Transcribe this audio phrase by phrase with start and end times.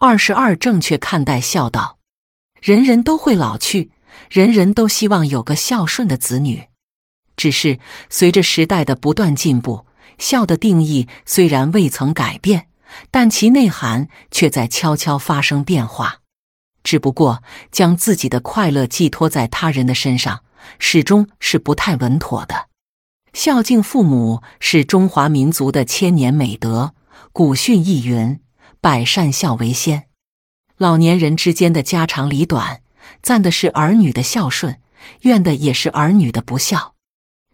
[0.00, 1.98] 二十二，正确看待孝道。
[2.62, 3.90] 人人都会老去，
[4.30, 6.68] 人人都希望有个孝顺的子女。
[7.36, 12.68] 只是随着时代的不断进步，孝的定义虽然未曾改变，
[13.10, 16.20] 但其内涵却在悄悄发生变化。
[16.84, 17.42] 只不过
[17.72, 20.44] 将自己的快乐寄托在他人的身上，
[20.78, 22.68] 始终是不太稳妥的。
[23.32, 26.94] 孝敬父母是中华民族的千年美德，
[27.32, 28.38] 古训亦云。
[28.80, 30.04] 百善孝为先，
[30.76, 32.80] 老年人之间的家长里短，
[33.20, 34.80] 赞的是儿女的孝顺，
[35.22, 36.94] 怨的也是儿女的不孝。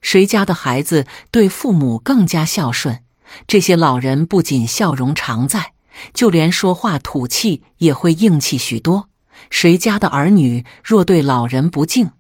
[0.03, 3.03] 谁家的孩子对父母更加孝顺，
[3.47, 5.73] 这些老人不仅笑容常在，
[6.13, 9.09] 就连说话吐气也会硬气许多。
[9.49, 12.11] 谁家的儿女若对老人不敬，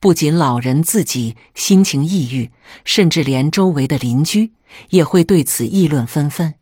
[0.00, 2.50] 不仅老人自己心情抑郁，
[2.86, 4.54] 甚至连周围的邻居
[4.88, 6.54] 也会对此议论纷纷。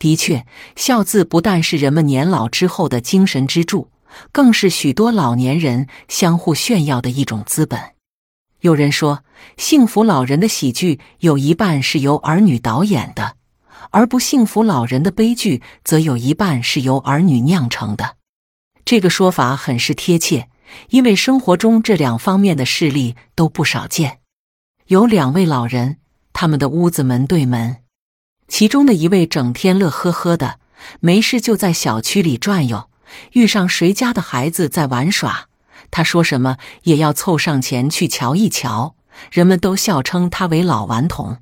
[0.00, 0.46] 的确，
[0.76, 3.90] 孝字不但是人们年老之后的精神支柱，
[4.32, 7.78] 更是许多老年人相互炫耀的一种资本。
[8.62, 9.22] 有人说，
[9.58, 13.36] 幸福老人的喜剧有一半是由儿女导演的，
[13.90, 18.16] 而不幸福老人的悲剧则有一半是由儿女酿成的。
[18.86, 20.48] 这个说法很是贴切，
[20.88, 24.20] 因为生活中这两方面的事例都不少见。
[24.86, 25.98] 有两位老人，
[26.32, 27.76] 他们的屋子门对门。
[28.50, 30.58] 其中的一位整天乐呵呵的，
[30.98, 32.90] 没事就在小区里转悠，
[33.32, 35.46] 遇上谁家的孩子在玩耍，
[35.90, 38.96] 他说什么也要凑上前去瞧一瞧，
[39.30, 41.38] 人们都笑称他为老顽童。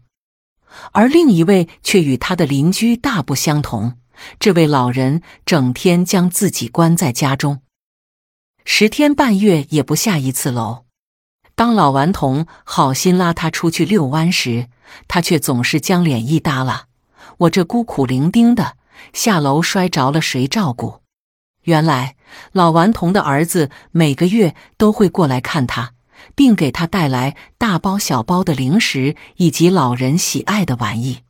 [0.92, 3.94] 而另一位却与他的邻居大不相同，
[4.38, 7.62] 这位老人整天将自己关在家中，
[8.66, 10.84] 十天半月也不下一次楼。
[11.54, 14.68] 当老顽童好心拉他出去遛弯时，
[15.08, 16.87] 他却总是将脸一耷拉。
[17.36, 18.76] 我这孤苦伶仃的
[19.12, 21.02] 下楼摔着了，谁照顾？
[21.62, 22.16] 原来
[22.52, 25.92] 老顽童的儿子每个月都会过来看他，
[26.34, 31.20] 并给他带来大包小包的零食以及老人喜爱的玩意。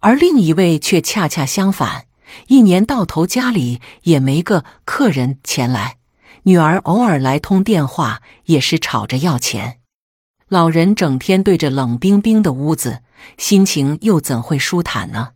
[0.00, 2.06] 而另一位却恰恰相反，
[2.46, 5.98] 一年到头家里也没个客人前来，
[6.44, 9.80] 女儿偶尔来通电话也是吵着要钱。
[10.52, 13.00] 老人整天对着冷冰冰的屋子。
[13.38, 15.30] 心情又怎会舒坦呢？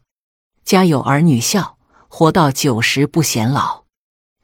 [0.63, 1.79] 家有儿女孝，
[2.09, 3.85] 活到九十不显老。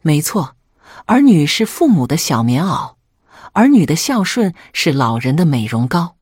[0.00, 0.56] 没错，
[1.04, 2.94] 儿女是父母的小棉袄，
[3.52, 6.16] 儿女的孝顺是老人的美容膏。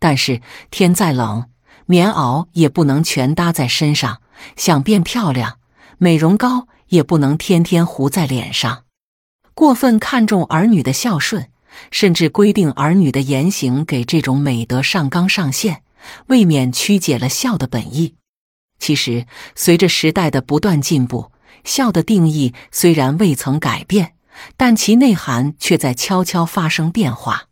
[0.00, 1.48] 但是天再冷，
[1.86, 4.16] 棉袄也不能全搭在身上；
[4.56, 5.58] 想变漂亮，
[5.98, 8.82] 美容膏也不能天天糊在脸上。
[9.54, 11.48] 过分看重儿女的孝顺，
[11.90, 15.82] 甚至规定儿女的言行给这种美德上纲上线。
[16.26, 18.16] 未免曲解了孝的本意。
[18.78, 21.32] 其实，随着时代的不断进步，
[21.64, 24.12] 孝的定义虽然未曾改变，
[24.58, 27.44] 但其内涵却在悄悄发生变化。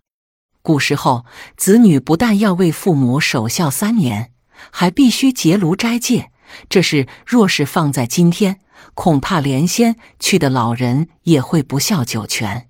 [0.61, 1.25] 古时候，
[1.57, 4.33] 子女不但要为父母守孝三年，
[4.71, 6.31] 还必须结庐斋戒。
[6.69, 8.61] 这是若是放在今天，
[8.93, 12.69] 恐怕连先去的老人也会不孝九泉。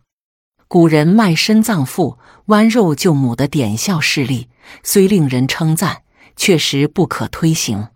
[0.72, 2.16] 古人卖身葬父、
[2.46, 4.48] 剜肉救母的典孝事例。
[4.82, 7.88] 虽令人称赞，确实不可推行。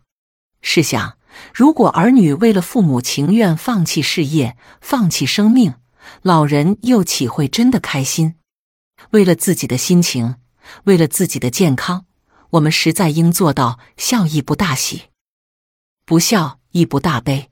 [0.60, 1.16] 试想，
[1.54, 5.76] 如果儿女为了父母情愿放弃事业、放弃生命，
[6.20, 8.34] 老人又岂会真的开心？
[9.12, 10.34] 为了自己的心情，
[10.84, 12.04] 为了自己的健康，
[12.50, 15.04] 我们实在应做到孝义不大喜，
[16.04, 17.50] 不孝亦不大悲。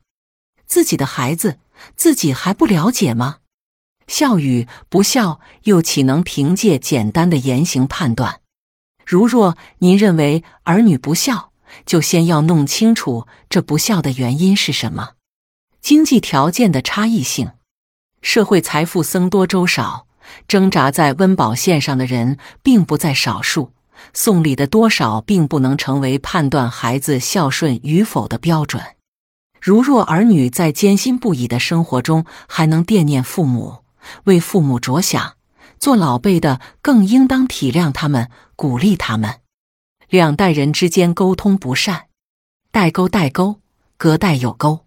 [0.67, 1.61] 自己的孩子，
[1.97, 3.39] 自己还不了解吗？
[4.06, 8.41] 孝与不孝，又岂能凭借简单的言行判断？
[9.04, 11.53] 如若您认为儿女不孝，
[11.84, 15.12] 就先要弄清楚这不孝的原因是什么。
[15.81, 17.50] 经济条件的差异性，
[18.22, 20.06] 社会财富僧多粥少，
[20.48, 23.72] 挣扎在温饱线上的人并不在少数。
[24.12, 28.82] 送礼的多少并不能成为判断孩子孝顺与否的标准。
[29.60, 33.83] 如若儿女在艰辛不已的生活中还能惦念父母，
[34.25, 35.35] 为父母着想。
[35.79, 39.41] 做老辈的更应当体谅他们，鼓励他们。
[40.09, 42.05] 两代人之间沟通不善，
[42.71, 43.61] 代沟代沟，
[43.99, 44.87] 隔代有沟。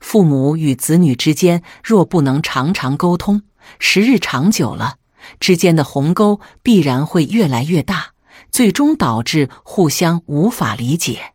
[0.00, 3.42] 父母与子女之间若不能常常沟通，
[3.78, 4.96] 时日长久了，
[5.38, 8.12] 之间的鸿沟必然会越来越大，
[8.50, 11.34] 最终导致互相无法理解。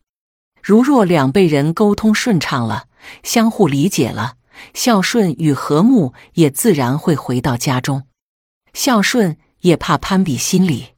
[0.62, 2.88] 如若两辈人沟通顺畅了，
[3.24, 4.36] 相互理解了，
[4.74, 8.04] 孝顺与和睦也自然会回到家中。
[8.74, 10.90] 孝顺也怕攀比心理，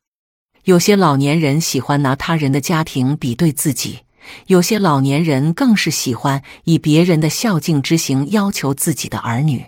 [0.65, 4.01] 有些老年人喜欢拿他人的家庭比对自己，
[4.47, 9.65] 有些老年人更是喜欢以别人的孝敬之行要求自己的儿女。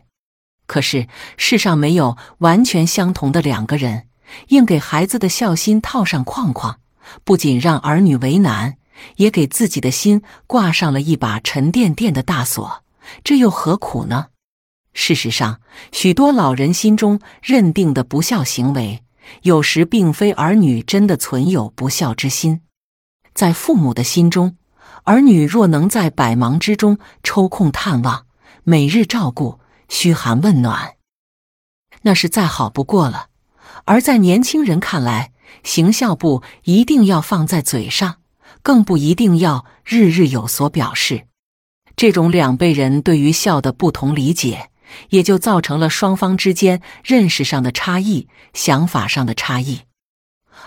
[0.66, 1.07] 可是
[1.38, 4.07] 世上没有完全相同的两个人，
[4.50, 6.80] 硬给孩子的孝心套上框框，
[7.24, 8.78] 不仅让儿女为难，
[9.18, 12.82] 也给自己的心挂上了一把沉甸甸的大锁，
[13.24, 14.28] 这又何苦呢？
[14.94, 15.60] 事实上，
[15.92, 19.04] 许多老人心中认定的不孝行为，
[19.42, 22.62] 有时并非儿女真的存有不孝之心。
[23.34, 24.58] 在父母的心中，
[25.06, 28.28] 儿女若能在百忙之中抽空探望，
[28.64, 29.60] 每日照顾、
[29.90, 30.96] 嘘寒问暖，
[32.04, 33.30] 那是再好不过了。
[33.86, 35.32] 而在年轻人看来，
[35.64, 38.18] 行孝不一定要放在嘴上，
[38.62, 41.26] 更不一定要日日有所表示。
[41.95, 44.69] 这种两辈人对于孝的不同理解，
[45.10, 49.81] 也就造成了双方之间认识上的差异、想法上的差异。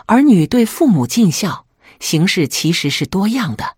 [0.06, 1.66] 儿女对父母尽孝。
[1.98, 3.76] 形式其实是多样的，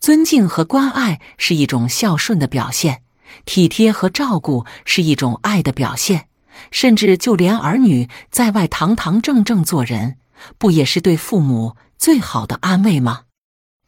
[0.00, 3.02] 尊敬和关爱是一种孝顺的表现，
[3.44, 6.26] 体贴和照顾是一种爱的表现，
[6.72, 10.16] 甚至就连儿女在外堂堂正正做人，
[10.58, 13.22] 不也是对父母最好的安慰吗？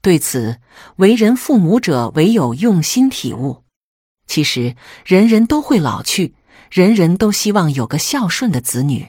[0.06, 0.60] 对此，
[0.98, 3.64] 为人父母者唯有用心体悟。
[4.28, 6.36] 其实，人人都会老去，
[6.70, 9.08] 人人都希望有个孝顺的子女，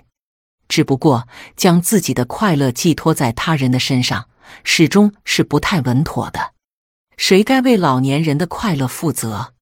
[0.68, 4.28] 只不过将自己的快乐寄托在他人的身上。
[4.64, 6.54] 始终是不太稳妥的。
[7.16, 9.54] 谁该为老年人的快乐负责？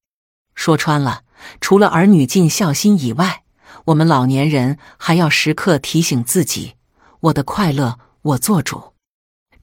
[0.54, 1.24] 说穿了，
[1.60, 3.42] 除了儿女尽孝心以外，
[3.84, 6.76] 我们老年人还要时刻提醒自己：
[7.20, 8.95] 我的快乐我做主。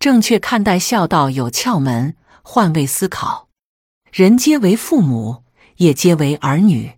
[0.03, 3.47] 正确看待孝道有窍门，换位思考。
[4.11, 5.45] 人皆为父母，
[5.77, 6.95] 也皆为儿女。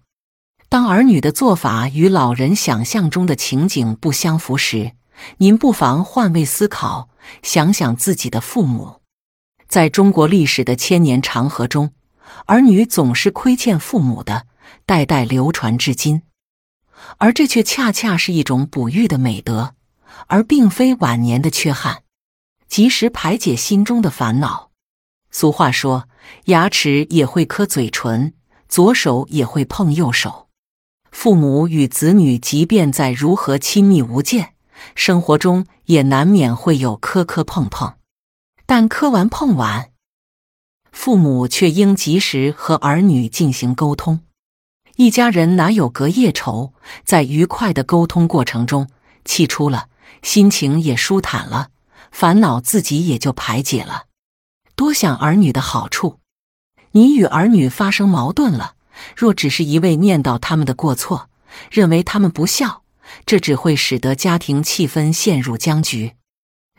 [0.70, 4.94] 当儿女的做法与老人想象中的情景不相符时，
[5.38, 7.10] 您不妨换位思考。
[7.44, 9.02] 想想自己的父母，
[9.68, 11.92] 在中国历史的千年长河中，
[12.48, 14.48] 儿女总是亏欠父母的，
[14.88, 16.24] 代代流传至今。
[17.20, 19.76] 而这却恰恰是一种哺育的美德，
[20.26, 22.02] 而并非晚年的缺憾。
[22.68, 24.72] 及时排解心中的烦恼。
[25.32, 26.08] 俗话说
[26.46, 28.34] ：“牙齿也会磕嘴唇，
[28.70, 30.48] 左手也会碰右手。”
[31.12, 34.54] 父母与子女，即便在如何亲密无间。
[34.94, 37.96] 生活中也难免会有磕磕碰碰，
[38.66, 39.92] 但磕完碰完，
[40.92, 44.20] 父母却应及时和儿女进行沟通。
[44.98, 46.74] 一家人哪有隔夜仇？
[47.04, 48.90] 在愉快的沟通过程中，
[49.24, 49.88] 气出了，
[50.22, 51.70] 心情也舒坦了，
[52.18, 54.06] 烦恼自己也就排解了。
[54.78, 56.20] 多想儿女的好处。
[56.92, 58.76] 你与儿女发生矛盾了，
[59.18, 61.30] 若只是一味念叨他们的过错，
[61.70, 62.84] 认为他们不孝。
[63.26, 66.14] 这只会使得家庭气氛陷入僵局。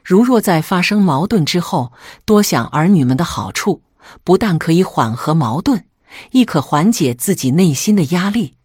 [0.03, 1.93] 如若在发生矛盾之后
[2.25, 3.83] 多想儿女们的好处，
[4.25, 5.85] 不但可以缓和矛盾，
[6.31, 8.57] 亦可缓解自己内心的压力。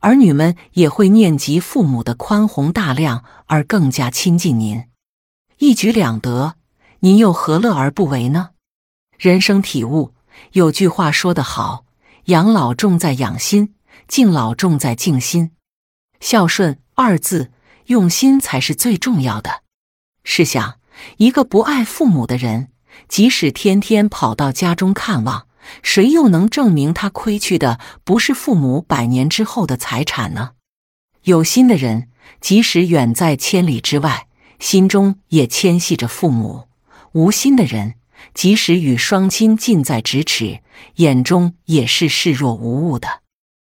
[0.00, 4.84] 儿女们也会念及父母的宽宏大量，而更加亲近您，
[5.58, 6.56] 一举两得。
[7.00, 8.50] 您又何乐而不为呢？
[9.16, 10.14] 人生体悟，
[10.52, 11.84] 有句话说得好
[12.26, 13.74] ：“养老重在养心，
[14.08, 15.52] 敬老重在敬心。”
[16.20, 16.80] 孝顺。
[17.00, 17.52] 二字
[17.86, 19.62] 用心才是最重要的。
[20.24, 20.80] 试想，
[21.18, 22.72] 一个不爱父母的人，
[23.06, 25.46] 即使天天跑到家中看望，
[25.80, 30.54] 谁又能证明他亏去的不是父母百年之后的财产呢？
[31.22, 32.08] 有心的人，
[32.40, 34.26] 即使远在千里之外，
[34.58, 36.68] 心中也牵系着父母；
[37.12, 37.94] 无心的人，
[38.34, 40.60] 即使与双亲近在咫尺，
[40.96, 43.22] 眼中也是视若无物的。